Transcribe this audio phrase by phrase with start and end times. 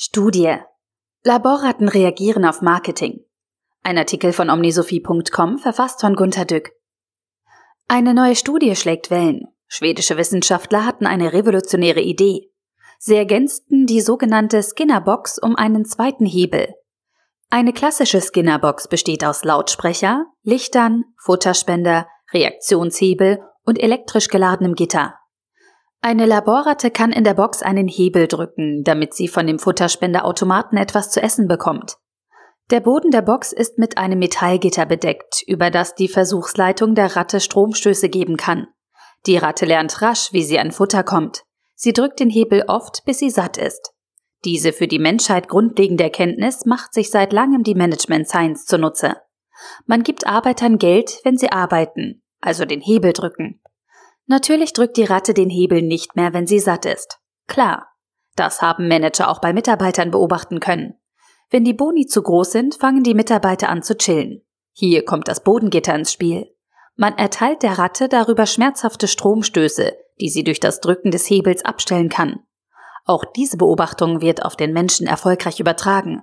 [0.00, 0.58] Studie.
[1.24, 3.24] Laborratten reagieren auf Marketing.
[3.82, 6.70] Ein Artikel von omnisophie.com verfasst von Gunter Dück.
[7.88, 9.48] Eine neue Studie schlägt Wellen.
[9.66, 12.48] Schwedische Wissenschaftler hatten eine revolutionäre Idee.
[13.00, 16.74] Sie ergänzten die sogenannte Skinnerbox um einen zweiten Hebel.
[17.50, 25.16] Eine klassische Skinnerbox besteht aus Lautsprecher, Lichtern, Futterspender, Reaktionshebel und elektrisch geladenem Gitter.
[26.00, 31.10] Eine Laborratte kann in der Box einen Hebel drücken, damit sie von dem Futterspenderautomaten etwas
[31.10, 31.96] zu essen bekommt.
[32.70, 37.40] Der Boden der Box ist mit einem Metallgitter bedeckt, über das die Versuchsleitung der Ratte
[37.40, 38.68] Stromstöße geben kann.
[39.26, 41.44] Die Ratte lernt rasch, wie sie an Futter kommt.
[41.74, 43.92] Sie drückt den Hebel oft, bis sie satt ist.
[44.44, 49.16] Diese für die Menschheit grundlegende Erkenntnis macht sich seit langem die Management Science zunutze.
[49.86, 53.60] Man gibt Arbeitern Geld, wenn sie arbeiten, also den Hebel drücken.
[54.28, 57.18] Natürlich drückt die Ratte den Hebel nicht mehr, wenn sie satt ist.
[57.48, 57.88] Klar.
[58.36, 60.94] Das haben Manager auch bei Mitarbeitern beobachten können.
[61.50, 64.42] Wenn die Boni zu groß sind, fangen die Mitarbeiter an zu chillen.
[64.72, 66.54] Hier kommt das Bodengitter ins Spiel.
[66.94, 72.10] Man erteilt der Ratte darüber schmerzhafte Stromstöße, die sie durch das Drücken des Hebels abstellen
[72.10, 72.40] kann.
[73.06, 76.22] Auch diese Beobachtung wird auf den Menschen erfolgreich übertragen.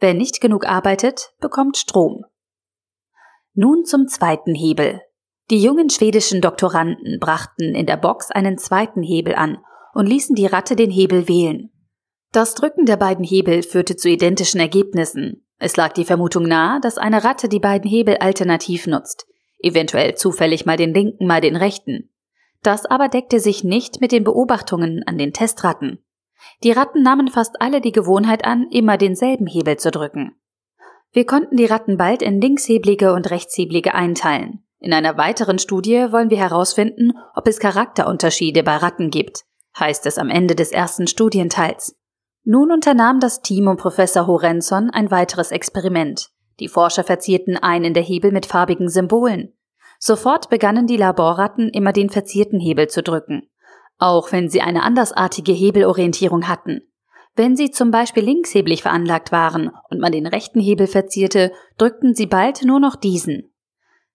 [0.00, 2.24] Wer nicht genug arbeitet, bekommt Strom.
[3.54, 5.02] Nun zum zweiten Hebel,
[5.50, 9.58] die jungen schwedischen Doktoranden brachten in der Box einen zweiten Hebel an
[9.94, 11.70] und ließen die Ratte den Hebel wählen.
[12.32, 15.44] Das Drücken der beiden Hebel führte zu identischen Ergebnissen.
[15.58, 19.26] Es lag die Vermutung nahe, dass eine Ratte die beiden Hebel alternativ nutzt,
[19.58, 22.10] eventuell zufällig mal den linken, mal den rechten.
[22.62, 26.02] Das aber deckte sich nicht mit den Beobachtungen an den Testratten.
[26.62, 30.36] Die Ratten nahmen fast alle die Gewohnheit an, immer denselben Hebel zu drücken.
[31.12, 34.64] Wir konnten die Ratten bald in linksheblige und rechtsheblige einteilen.
[34.82, 39.44] In einer weiteren Studie wollen wir herausfinden, ob es Charakterunterschiede bei Ratten gibt,
[39.78, 41.96] heißt es am Ende des ersten Studienteils.
[42.42, 46.30] Nun unternahm das Team um Professor Horenson ein weiteres Experiment.
[46.58, 49.56] Die Forscher verzierten einen der Hebel mit farbigen Symbolen.
[50.00, 53.48] Sofort begannen die Laborratten immer den verzierten Hebel zu drücken,
[53.98, 56.80] auch wenn sie eine andersartige Hebelorientierung hatten.
[57.36, 62.26] Wenn sie zum Beispiel linkshebelig veranlagt waren und man den rechten Hebel verzierte, drückten sie
[62.26, 63.51] bald nur noch diesen.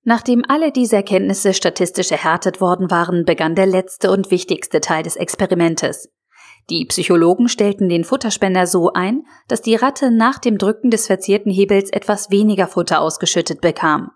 [0.09, 5.18] Nachdem alle diese Erkenntnisse statistisch erhärtet worden waren, begann der letzte und wichtigste Teil des
[5.18, 6.07] Experimentes.
[6.69, 11.51] Die Psychologen stellten den Futterspender so ein, dass die Ratte nach dem Drücken des verzierten
[11.51, 14.12] Hebels etwas weniger Futter ausgeschüttet bekam.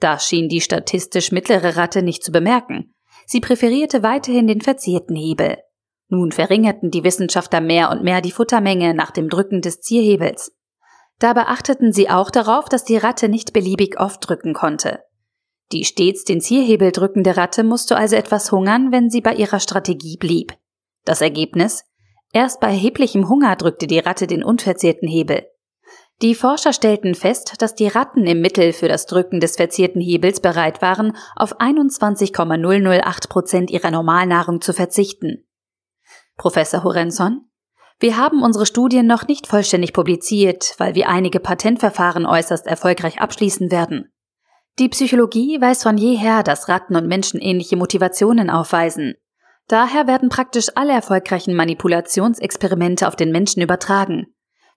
[0.00, 2.92] Das schien die statistisch mittlere Ratte nicht zu bemerken.
[3.24, 5.58] Sie präferierte weiterhin den verzierten Hebel.
[6.08, 10.56] Nun verringerten die Wissenschaftler mehr und mehr die Futtermenge nach dem Drücken des Zierhebels.
[11.20, 15.04] Dabei achteten sie auch darauf, dass die Ratte nicht beliebig oft drücken konnte.
[15.72, 20.16] Die stets den Zierhebel drückende Ratte musste also etwas hungern, wenn sie bei ihrer Strategie
[20.16, 20.56] blieb.
[21.04, 21.84] Das Ergebnis?
[22.32, 25.46] Erst bei erheblichem Hunger drückte die Ratte den unverzierten Hebel.
[26.22, 30.40] Die Forscher stellten fest, dass die Ratten im Mittel für das Drücken des verzierten Hebels
[30.40, 35.46] bereit waren, auf 21,008 Prozent ihrer Normalnahrung zu verzichten.
[36.36, 37.46] Professor Horenson?
[37.98, 43.70] Wir haben unsere Studien noch nicht vollständig publiziert, weil wir einige Patentverfahren äußerst erfolgreich abschließen
[43.70, 44.12] werden.
[44.80, 49.12] Die Psychologie weiß von jeher, dass Ratten und Menschen ähnliche Motivationen aufweisen.
[49.68, 54.28] Daher werden praktisch alle erfolgreichen Manipulationsexperimente auf den Menschen übertragen.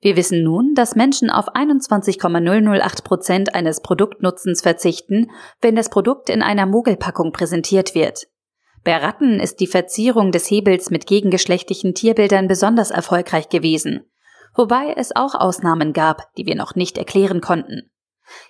[0.02, 5.31] Wir wissen nun, dass Menschen auf 21,008 Prozent eines Produktnutzens verzichten,
[5.62, 8.28] wenn das Produkt in einer Mogelpackung präsentiert wird.
[8.84, 14.02] Bei Ratten ist die Verzierung des Hebels mit gegengeschlechtlichen Tierbildern besonders erfolgreich gewesen,
[14.53, 17.90] wobei es auch Ausnahmen gab, die wir noch nicht erklären konnten.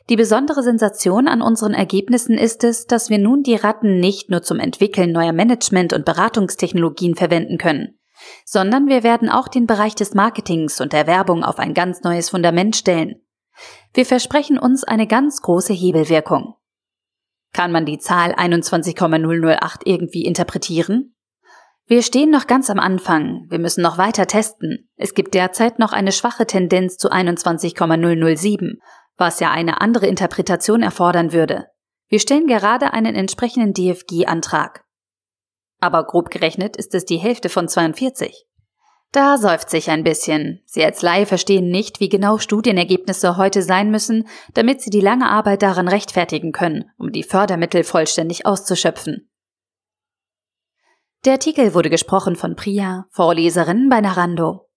[0.10, 4.42] Die besondere Sensation an unseren Ergebnissen ist es, dass wir nun die Ratten nicht nur
[4.42, 8.00] zum Entwickeln neuer Management- und Beratungstechnologien verwenden können,
[8.46, 12.30] sondern wir werden auch den Bereich des Marketings und der Werbung auf ein ganz neues
[12.30, 13.16] Fundament stellen.
[13.94, 16.56] Wir versprechen uns eine ganz große Hebelwirkung.
[17.54, 21.16] Kann man die Zahl 21,008 irgendwie interpretieren?
[21.86, 23.46] Wir stehen noch ganz am Anfang.
[23.50, 24.90] Wir müssen noch weiter testen.
[24.96, 28.80] Es gibt derzeit noch eine schwache Tendenz zu 21,007
[29.18, 31.68] was ja eine andere Interpretation erfordern würde.
[32.08, 34.84] Wir stellen gerade einen entsprechenden DFG-Antrag.
[35.80, 38.46] Aber grob gerechnet ist es die Hälfte von 42.
[39.12, 40.62] Da seufzt sich ein bisschen.
[40.66, 45.30] Sie als Laie verstehen nicht, wie genau Studienergebnisse heute sein müssen, damit sie die lange
[45.30, 49.30] Arbeit daran rechtfertigen können, um die Fördermittel vollständig auszuschöpfen.
[51.26, 54.68] Der Artikel wurde gesprochen von Priya, Vorleserin bei Narando.